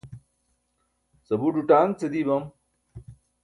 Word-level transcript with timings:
sabuur 1.27 1.53
duṭaaṅce 1.55 2.07
dii 2.11 2.27
bam 2.27 2.45